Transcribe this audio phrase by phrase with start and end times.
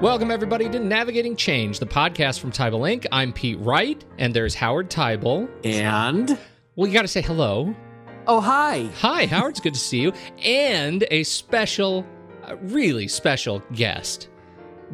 [0.00, 3.04] Welcome, everybody, to Navigating Change, the podcast from Teibel Inc.
[3.12, 5.46] I'm Pete Wright, and there's Howard Teibel.
[5.62, 6.38] And
[6.74, 7.74] Well, you got to say hello.
[8.26, 9.50] oh hi, Hi, Howard.
[9.50, 10.12] It's good to see you.
[10.42, 12.06] And a special,
[12.44, 14.30] uh, really special guest,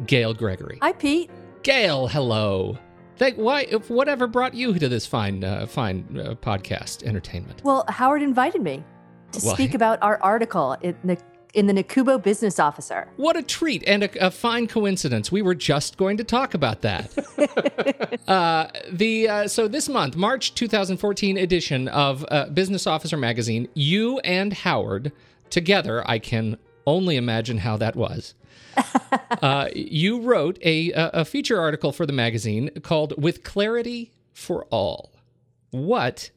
[0.07, 0.79] Gail Gregory.
[0.81, 1.29] Hi, Pete.
[1.63, 2.77] Gail, hello.
[3.15, 7.61] Thank, why, if whatever brought you to this fine, uh, fine uh, podcast entertainment?
[7.63, 8.83] Well, Howard invited me
[9.31, 11.17] to Well, speak about our article in the
[11.53, 13.07] in the NACUBO Business Officer.
[13.17, 15.31] What a treat and a, a fine coincidence.
[15.31, 17.11] We were just going to talk about that.
[18.27, 24.19] uh, the uh, so this month, March 2014 edition of uh, Business Officer magazine, you
[24.19, 25.11] and Howard
[25.49, 26.03] together.
[26.09, 28.33] I can only imagine how that was.
[29.41, 34.65] uh, you wrote a, a a feature article for the magazine called "With Clarity for
[34.65, 35.11] All."
[35.71, 36.29] What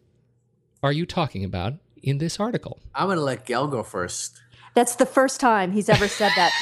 [0.82, 2.80] are you talking about in this article?
[2.94, 4.40] I'm gonna let Gail go first.
[4.74, 6.52] That's the first time he's ever said that.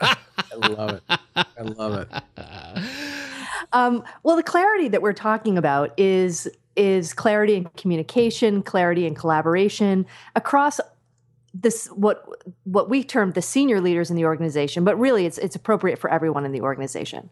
[0.00, 1.02] I love it.
[1.36, 2.22] I love it.
[3.72, 9.14] Um, well, the clarity that we're talking about is is clarity in communication, clarity in
[9.14, 10.80] collaboration across
[11.54, 12.26] this what
[12.64, 16.10] what we term the senior leaders in the organization, but really it's it's appropriate for
[16.10, 17.30] everyone in the organization.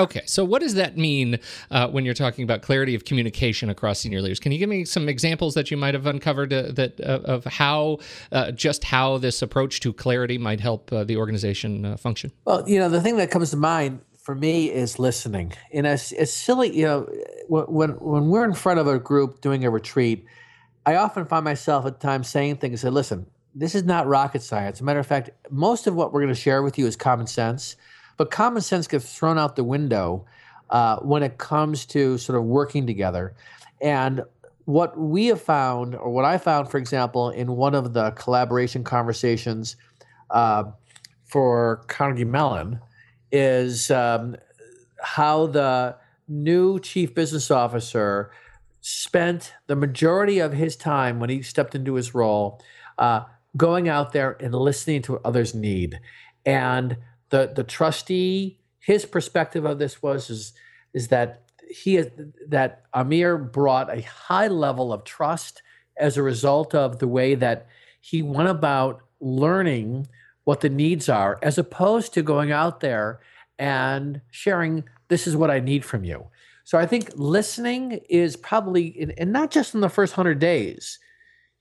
[0.00, 1.40] Okay, so what does that mean
[1.72, 4.38] uh, when you're talking about clarity of communication across senior leaders?
[4.38, 7.44] Can you give me some examples that you might have uncovered uh, that uh, of
[7.44, 7.98] how
[8.30, 12.30] uh, just how this approach to clarity might help uh, the organization uh, function?
[12.44, 15.52] Well, you know, the thing that comes to mind for me is listening.
[15.72, 17.08] And it's, silly, you know,
[17.48, 20.24] when, when we're in front of a group doing a retreat,
[20.86, 22.82] I often find myself at times saying things.
[22.82, 24.76] Say, listen, this is not rocket science.
[24.76, 26.94] As a matter of fact, most of what we're going to share with you is
[26.94, 27.74] common sense.
[28.18, 30.26] But common sense gets thrown out the window
[30.68, 33.34] uh, when it comes to sort of working together.
[33.80, 34.22] And
[34.66, 38.84] what we have found, or what I found, for example, in one of the collaboration
[38.84, 39.76] conversations
[40.28, 40.64] uh,
[41.24, 42.80] for Carnegie Mellon,
[43.32, 44.36] is um,
[45.00, 45.96] how the
[46.26, 48.30] new chief business officer
[48.80, 52.60] spent the majority of his time when he stepped into his role
[52.98, 53.22] uh,
[53.56, 55.98] going out there and listening to what others need.
[56.44, 56.98] And
[57.30, 60.52] the the trustee, his perspective of this was is
[60.94, 62.08] is that he is
[62.48, 65.62] that Amir brought a high level of trust
[65.98, 67.66] as a result of the way that
[68.00, 70.08] he went about learning
[70.44, 73.20] what the needs are, as opposed to going out there
[73.58, 76.26] and sharing, this is what I need from you.
[76.64, 80.98] So I think listening is probably, and- not just in the first 100 days.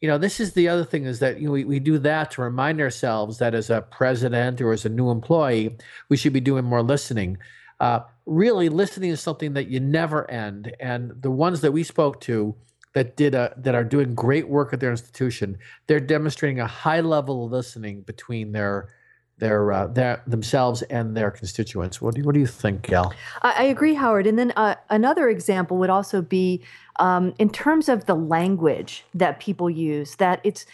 [0.02, 2.32] You know, this is the other thing is that you know, we, we do that
[2.32, 5.76] to remind ourselves that as a president or as a new employee,
[6.10, 7.38] we should be doing more listening.
[7.80, 10.76] Uh, really, listening is something that you never end.
[10.80, 12.56] And the ones that we spoke to
[12.94, 17.02] that did a, that are doing great work at their institution, they're demonstrating a high
[17.02, 18.90] level of listening between their
[19.40, 22.02] their uh, their themselves and their constituents.
[22.02, 23.14] What do you, what do you think, Gail?
[23.42, 24.28] I, I agree, Howard.
[24.28, 26.64] And then uh, another example would also be
[27.00, 30.16] um, in terms of the language that people use.
[30.16, 30.66] That it's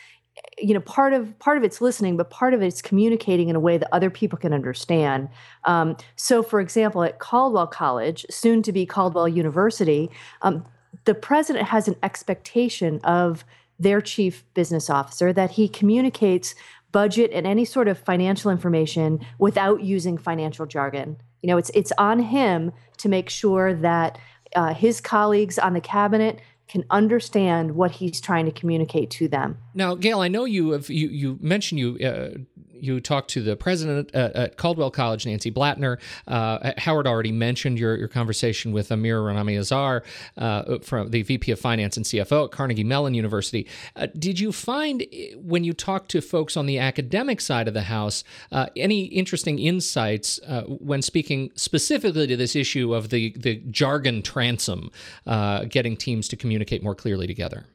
[0.58, 3.60] you know part of part of it's listening, but part of it's communicating in a
[3.60, 5.28] way that other people can understand.
[5.66, 10.10] Um, so, for example, at Caldwell College, soon to be Caldwell University,
[10.42, 10.66] um,
[11.06, 13.44] the president has an expectation of
[13.80, 16.56] their chief business officer that he communicates
[16.94, 21.18] budget and any sort of financial information without using financial jargon.
[21.42, 24.18] You know, it's it's on him to make sure that
[24.56, 26.40] uh, his colleagues on the cabinet
[26.70, 29.58] can understand what he's trying to communicate to them.
[29.74, 33.56] Now, Gail, I know you have you you mentioned you uh, you talked to the
[33.56, 36.00] president at, at Caldwell College, Nancy Blattner.
[36.28, 40.04] Uh, Howard already mentioned your, your conversation with Amir Rahnamay-Azar,
[40.38, 43.68] uh, from the VP of Finance and CFO at Carnegie Mellon University.
[43.96, 47.74] Uh, did you find eh, when you talked to folks on the academic side of
[47.74, 53.34] the house uh, any interesting insights uh, when speaking specifically to this issue of the
[53.38, 54.92] the jargon transom,
[55.26, 57.66] uh, getting teams to communicate more clearly together?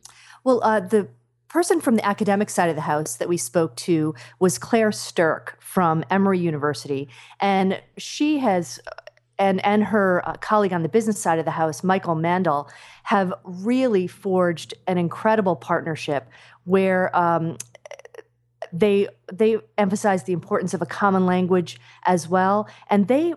[0.45, 1.09] Well, uh, the
[1.49, 5.61] person from the academic side of the house that we spoke to was Claire Sterk
[5.61, 7.09] from Emory University,
[7.41, 8.81] and she has.
[9.41, 12.69] And, and her uh, colleague on the business side of the house, Michael Mandl,
[13.05, 16.29] have really forged an incredible partnership
[16.65, 17.56] where um,
[18.73, 23.35] they they emphasize the importance of a common language as well, and they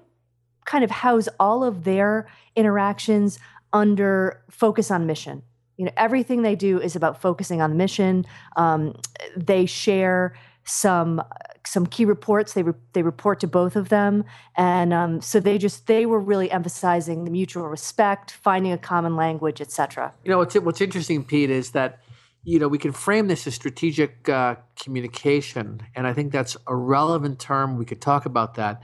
[0.65, 3.39] kind of house all of their interactions
[3.73, 5.43] under focus on mission
[5.77, 8.25] you know everything they do is about focusing on the mission.
[8.55, 8.95] Um,
[9.35, 10.33] they share
[10.63, 11.21] some
[11.65, 12.53] some key reports.
[12.53, 14.23] They re- they report to both of them.
[14.55, 19.15] And um, so they just they were really emphasizing the mutual respect finding a common
[19.15, 21.99] language etc You know what's what's interesting, Pete, is that
[22.43, 26.75] you know we can frame this as strategic uh, communication, and I think that's a
[26.75, 27.77] relevant term.
[27.77, 28.81] We could talk about that,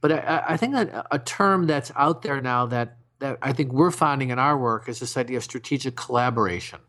[0.00, 3.72] But I, I think that a term that's out there now that that I think
[3.72, 6.80] we're finding in our work is this idea of strategic collaboration.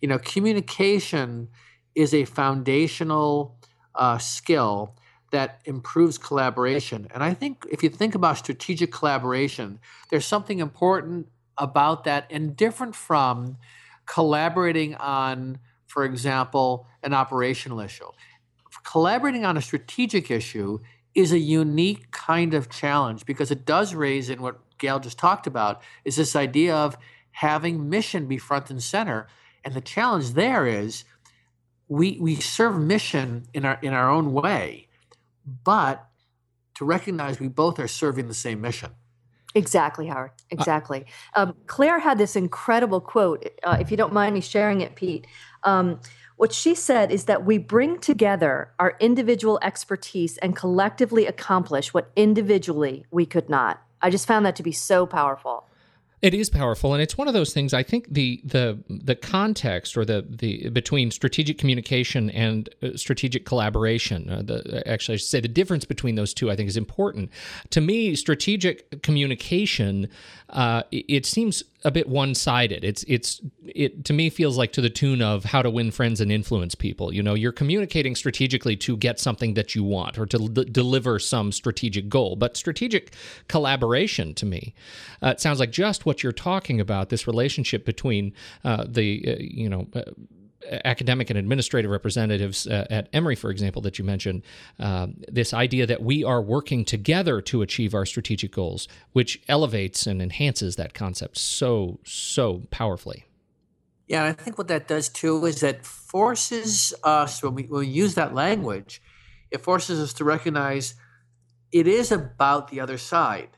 [0.00, 1.48] You know, communication
[1.94, 3.56] is a foundational
[3.94, 4.96] uh, skill
[5.30, 7.08] that improves collaboration.
[7.12, 11.28] And I think if you think about strategic collaboration, there's something important
[11.58, 13.56] about that and different from
[14.06, 18.06] collaborating on, for example, an operational issue.
[18.84, 20.78] Collaborating on a strategic issue
[21.14, 25.46] is a unique kind of challenge because it does raise in what Gail just talked
[25.46, 26.98] about is this idea of
[27.30, 29.26] having mission be front and center.
[29.64, 31.04] And the challenge there is
[31.88, 34.88] we we serve mission in our in our own way,
[35.64, 36.06] but
[36.74, 38.90] to recognize we both are serving the same mission.
[39.54, 40.32] Exactly, Howard.
[40.50, 41.06] Exactly.
[41.36, 43.48] Um, Claire had this incredible quote.
[43.62, 45.26] Uh, if you don't mind me sharing it, Pete.
[45.62, 46.00] Um,
[46.36, 52.10] what she said is that we bring together our individual expertise and collectively accomplish what
[52.16, 53.83] individually we could not.
[54.04, 55.66] I just found that to be so powerful.
[56.20, 57.72] It is powerful, and it's one of those things.
[57.72, 63.46] I think the the the context or the the between strategic communication and uh, strategic
[63.46, 64.28] collaboration.
[64.30, 66.50] Uh, the actually, I should say the difference between those two.
[66.50, 67.30] I think is important.
[67.70, 70.08] To me, strategic communication.
[70.50, 72.82] Uh, it, it seems a bit one-sided.
[72.82, 76.20] It's it's it to me feels like to the tune of how to win friends
[76.20, 77.12] and influence people.
[77.12, 81.18] You know, you're communicating strategically to get something that you want or to l- deliver
[81.18, 82.36] some strategic goal.
[82.36, 83.14] But strategic
[83.48, 84.74] collaboration to me,
[85.22, 87.10] uh, it sounds like just what you're talking about.
[87.10, 88.32] This relationship between
[88.64, 90.02] uh, the uh, you know uh,
[90.84, 94.42] academic and administrative representatives uh, at Emory, for example, that you mentioned,
[94.78, 100.06] um, this idea that we are working together to achieve our strategic goals, which elevates
[100.06, 103.24] and enhances that concept so, so powerfully.
[104.06, 107.86] Yeah, I think what that does too is that forces us, when we, when we
[107.86, 109.00] use that language,
[109.50, 110.94] it forces us to recognize
[111.72, 113.48] it is about the other side.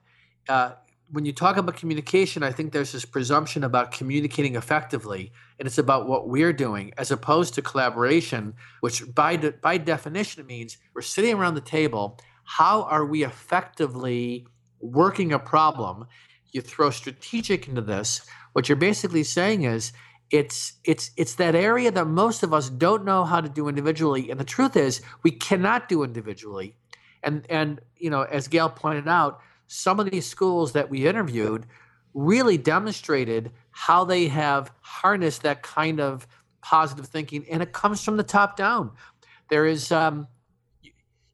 [0.49, 0.73] Uh,
[1.11, 5.79] when you talk about communication, I think there's this presumption about communicating effectively, and it's
[5.79, 11.03] about what we're doing, as opposed to collaboration, which by de- by definition means we're
[11.03, 12.19] sitting around the table.
[12.45, 14.47] How are we effectively
[14.81, 16.07] working a problem?
[16.53, 18.27] You throw strategic into this.
[18.53, 19.93] What you're basically saying is
[20.31, 24.31] it's it's it's that area that most of us don't know how to do individually,
[24.31, 26.77] and the truth is we cannot do individually.
[27.23, 31.67] And and you know, as Gail pointed out some of these schools that we interviewed
[32.15, 36.27] really demonstrated how they have harnessed that kind of
[36.63, 38.91] positive thinking, and it comes from the top down.
[39.51, 40.29] There is, um,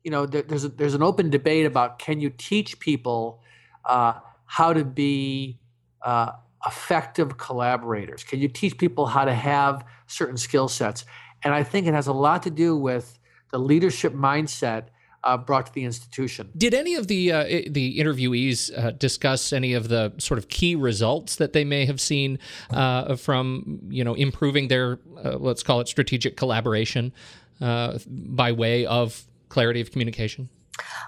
[0.02, 3.40] you know, there, there's a, there's an open debate about can you teach people
[3.84, 5.60] uh, how to be
[6.02, 6.32] uh,
[6.66, 8.24] effective collaborators?
[8.24, 11.04] Can you teach people how to have certain skill sets?
[11.44, 13.20] And I think it has a lot to do with
[13.52, 14.86] the leadership mindset
[15.24, 16.50] uh, brought to the institution.
[16.56, 20.74] Did any of the uh, the interviewees uh, discuss any of the sort of key
[20.74, 22.38] results that they may have seen
[22.70, 27.12] uh, from you know improving their uh, let's call it strategic collaboration
[27.60, 30.48] uh, by way of clarity of communication?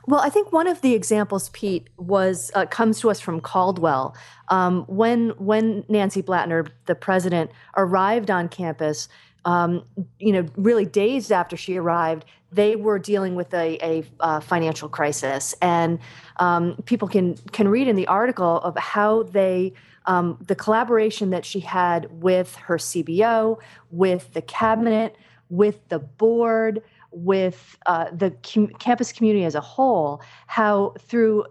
[0.06, 4.14] Well, I think one of the examples, Pete, was uh, comes to us from Caldwell.
[4.48, 9.08] Um, when when Nancy Blattner, the president, arrived on campus,
[9.44, 9.84] um,
[10.18, 14.88] you know, really days after she arrived, they were dealing with a, a uh, financial
[14.88, 15.98] crisis, and
[16.38, 19.72] um, people can can read in the article of how they
[20.06, 23.58] um, the collaboration that she had with her CBO,
[23.90, 25.16] with the cabinet,
[25.48, 31.44] with the board, with uh, the com- campus community as a whole, how through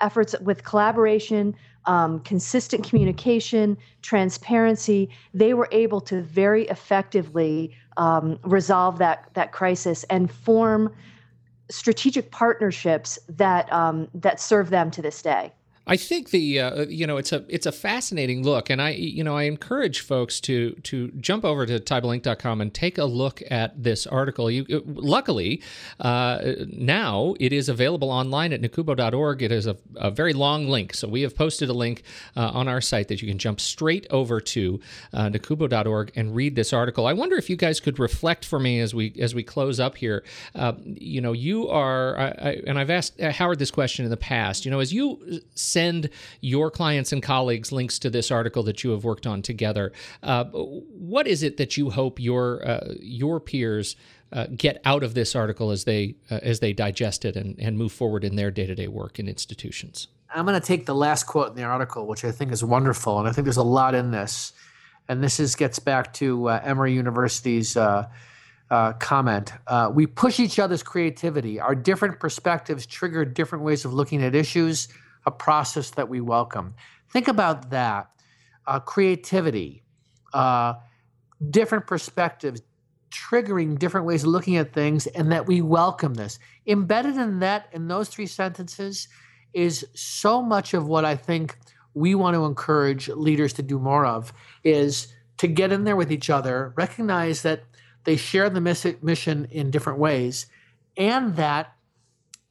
[0.00, 1.54] efforts with collaboration,
[1.86, 10.04] um, consistent communication, transparency, they were able to very effectively um, resolve that that crisis
[10.04, 10.92] and form
[11.70, 15.52] strategic partnerships that um, that serve them to this day.
[15.86, 19.24] I think the uh, you know it's a it's a fascinating look, and I you
[19.24, 23.82] know I encourage folks to to jump over to TeibelInc.com and take a look at
[23.82, 24.50] this article.
[24.50, 25.62] You it, luckily
[25.98, 29.42] uh, now it is available online at nacubo.org.
[29.42, 32.02] It is a, a, very long link, so we have posted a link
[32.36, 34.80] uh, on our site that you can jump straight over to
[35.14, 37.06] uh, nacubo.org and read this article.
[37.06, 39.96] I wonder if you guys could reflect for me as we as we close up
[39.96, 40.24] here.
[40.54, 44.16] Uh, you know, you are, I, I, and I've asked Howard this question in the
[44.18, 44.66] past.
[44.66, 45.40] You know, as you
[45.70, 46.10] send
[46.40, 49.92] your clients and colleagues links to this article that you have worked on together.
[50.22, 53.96] Uh, what is it that you hope your uh, your peers
[54.32, 57.78] uh, get out of this article as they uh, as they digest it and, and
[57.78, 60.08] move forward in their day to day work in institutions?
[60.32, 63.18] I'm going to take the last quote in the article, which I think is wonderful,
[63.18, 64.52] and I think there's a lot in this.
[65.08, 67.76] And this is gets back to uh, Emory University's.
[67.76, 68.08] Uh,
[68.70, 69.52] uh, comment.
[69.66, 71.58] Uh, we push each other's creativity.
[71.58, 74.88] Our different perspectives trigger different ways of looking at issues,
[75.26, 76.74] a process that we welcome.
[77.12, 78.10] Think about that.
[78.66, 79.82] Uh, creativity,
[80.32, 80.74] uh,
[81.50, 82.62] different perspectives,
[83.10, 86.38] triggering different ways of looking at things, and that we welcome this.
[86.66, 89.08] Embedded in that, in those three sentences,
[89.52, 91.58] is so much of what I think
[91.94, 95.08] we want to encourage leaders to do more of is
[95.38, 97.64] to get in there with each other, recognize that
[98.04, 100.46] they share the mission in different ways,
[100.96, 101.74] and that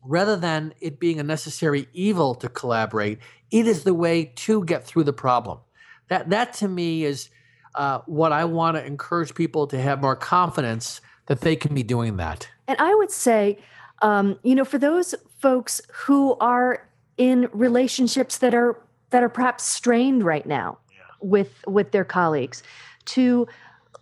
[0.04, 3.20] rather than it being a necessary evil to collaborate,
[3.52, 5.60] it is the way to get through the problem.
[6.08, 7.30] That that to me is
[7.76, 11.84] uh, what I want to encourage people to have more confidence that they can be
[11.84, 12.50] doing that.
[12.68, 13.60] And I would say,
[14.02, 16.88] um, you know, for those folks who are
[17.18, 18.80] in relationships that are
[19.12, 21.00] that are perhaps strained right now yeah.
[21.22, 22.64] with with their colleagues,
[23.06, 23.48] to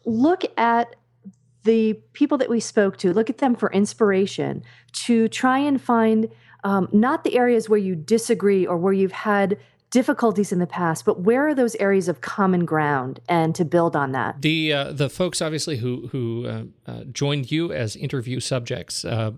[0.05, 0.95] look at
[1.67, 4.63] the people that we spoke to, look at them for inspiration
[5.05, 6.29] to try and find
[6.63, 9.57] um, not the areas where you disagree or where you've had
[9.89, 13.95] difficulties in the past, but where are those areas of common ground, and to build
[13.95, 14.41] on that.
[14.41, 19.31] The uh, the folks obviously who who uh, uh, joined you as interview subjects uh,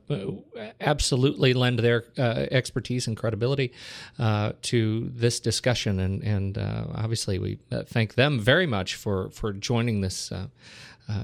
[0.81, 3.71] absolutely lend their uh, expertise and credibility
[4.17, 10.01] uh, to this discussion, and and obviously we thank them very much for for joining
[10.01, 10.31] this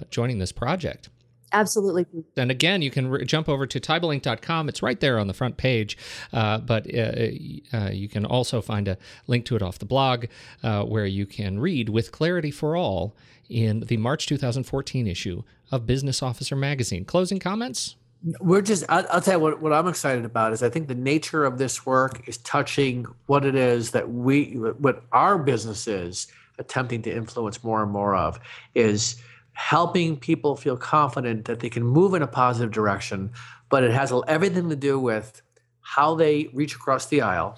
[0.10, 1.10] joining this project.
[1.56, 2.06] Absolutely.
[2.36, 4.68] And again, you can re- jump over to TeibelInc.com.
[4.68, 5.98] It's right there on the front page.
[6.34, 7.28] Uh, but uh,
[7.74, 10.26] uh, you can also find a link to it off the blog
[10.64, 13.16] uh, where you can read With Clarity for All
[13.48, 17.06] in the March 2014 issue of Business Officer Magazine.
[17.06, 17.96] Closing comments?
[18.42, 20.96] We're just, I'll, I'll tell you what, what I'm excited about is I think the
[20.96, 26.28] nature of this work is touching what it is that we, what our business is
[26.58, 28.40] attempting to influence more and more of
[28.74, 29.22] is
[29.56, 33.32] helping people feel confident that they can move in a positive direction,
[33.70, 35.42] but it has everything to do with
[35.80, 37.58] how they reach across the aisle,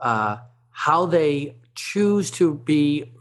[0.00, 0.36] uh,
[0.70, 3.12] how they choose to be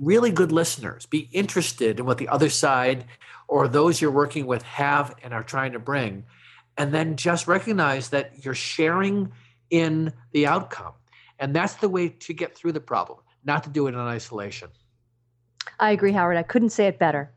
[0.00, 3.06] really good listeners, be interested in what the other side
[3.48, 6.24] or those you're working with have and are trying to bring,
[6.76, 9.32] and then just recognize that you're sharing
[9.70, 10.92] in the outcome.
[11.38, 14.68] And that's the way to get through the problem, not to do it in isolation.
[15.78, 16.36] I agree, Howard.
[16.36, 17.30] I couldn't say it better.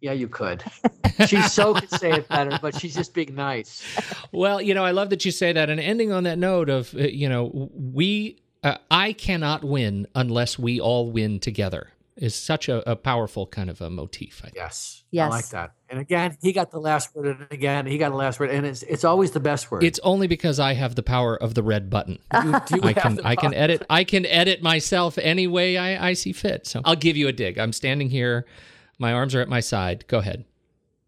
[0.00, 0.62] Yeah, you could.
[1.26, 3.82] she so could say it better, but she's just being nice.
[4.30, 5.70] Well, you know, I love that you say that.
[5.70, 10.58] And ending on that note of, uh, you know, we, uh, I cannot win unless
[10.58, 14.42] we all win together is such a, a powerful kind of a motif.
[14.54, 15.04] Yes.
[15.10, 15.32] Yes.
[15.32, 15.72] I like that.
[15.88, 18.66] And again, he got the last word, and again, he got the last word, and
[18.66, 19.82] it's it's always the best word.
[19.82, 22.18] It's only because I have the power of the red button.
[22.30, 26.66] I can I can edit I can edit myself any way I, I see fit.
[26.66, 27.58] So I'll give you a dig.
[27.58, 28.46] I'm standing here,
[28.98, 30.06] my arms are at my side.
[30.08, 30.44] Go ahead.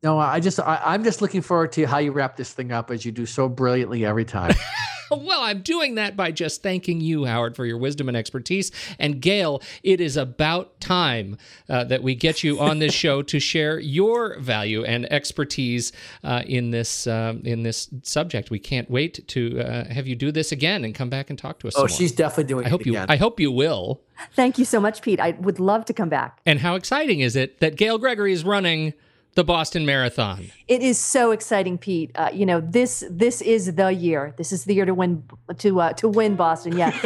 [0.03, 2.91] No, I just I, I'm just looking forward to how you wrap this thing up
[2.91, 4.55] as you do so brilliantly every time.
[5.19, 8.71] well, I'm doing that by just thanking you, Howard, for your wisdom and expertise.
[8.99, 11.37] And Gail, it is about time
[11.69, 16.43] uh, that we get you on this show to share your value and expertise uh,
[16.47, 18.51] in this um, in this subject.
[18.51, 21.59] We can't wait to uh, have you do this again and come back and talk
[21.61, 21.75] to us.
[21.77, 22.93] Oh, she's definitely doing I hope you.
[22.93, 23.07] Again.
[23.09, 24.03] I hope you will.
[24.35, 25.19] Thank you so much, Pete.
[25.19, 26.41] I would love to come back.
[26.45, 28.95] And how exciting is it that Gail Gregory is running?
[29.35, 30.51] The Boston Marathon.
[30.69, 32.11] It is so exciting, Pete.
[32.15, 34.35] Uh, you know this this is the year.
[34.37, 35.25] This is the year to win
[35.59, 36.77] to uh, to win Boston.
[36.77, 36.91] Yeah.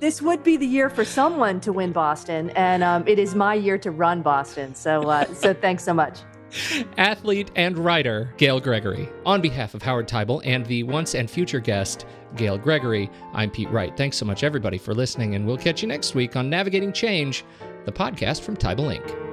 [0.00, 3.54] this would be the year for someone to win Boston, and um, it is my
[3.54, 4.74] year to run Boston.
[4.74, 6.20] So uh, so thanks so much.
[6.98, 9.08] Athlete and writer Gail Gregory.
[9.24, 13.70] On behalf of Howard Teibel and the once and future guest, Gail Gregory, I'm Pete
[13.70, 13.96] Wright.
[13.96, 17.44] Thanks so much, everybody, for listening, and we'll catch you next week on Navigating Change,
[17.84, 19.31] the podcast from Teibel Inc.